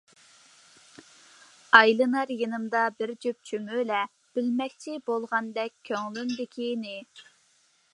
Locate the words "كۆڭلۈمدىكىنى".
5.93-7.01